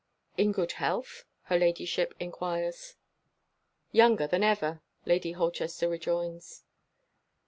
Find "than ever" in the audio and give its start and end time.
4.25-4.81